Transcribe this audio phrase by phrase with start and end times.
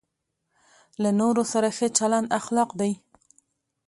[1.01, 2.91] له نورو سره ښه چلند اخلاق دی.